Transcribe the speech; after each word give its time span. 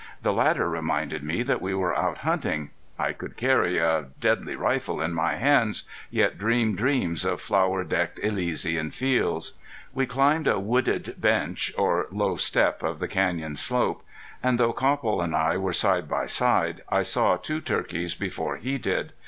The 0.23 0.33
latter 0.33 0.67
reminded 0.67 1.21
me 1.21 1.43
that 1.43 1.61
we 1.61 1.75
were 1.75 1.95
out 1.95 2.17
hunting. 2.25 2.71
I 2.97 3.13
could 3.13 3.37
carry 3.37 3.77
a 3.77 4.05
deadly 4.19 4.55
rifle 4.55 4.99
in 4.99 5.13
my 5.13 5.35
hands, 5.35 5.83
yet 6.09 6.39
dream 6.39 6.75
dreams 6.75 7.23
of 7.23 7.39
flower 7.39 7.83
decked 7.83 8.19
Elysian 8.23 8.89
fields. 8.89 9.59
We 9.93 10.07
climbed 10.07 10.47
a 10.47 10.59
wooded 10.59 11.17
bench 11.21 11.71
or 11.77 12.07
low 12.09 12.35
step 12.35 12.81
of 12.81 12.97
the 12.97 13.07
canyon 13.07 13.55
slope, 13.55 14.03
and 14.41 14.59
though 14.59 14.73
Copple 14.73 15.21
and 15.21 15.35
I 15.35 15.57
were 15.57 15.71
side 15.71 16.09
by 16.09 16.25
side 16.25 16.81
I 16.89 17.03
saw 17.03 17.37
two 17.37 17.61
turkeys 17.61 18.15
before 18.15 18.57
he 18.57 18.79
did. 18.79 19.13